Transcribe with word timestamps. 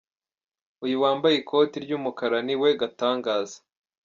Uyu 0.85 0.95
wambaye 1.03 1.35
ikoti 1.37 1.77
ry'umukara 1.85 2.37
ni 2.47 2.55
we 2.61 2.69
Gatangaza. 2.81 3.57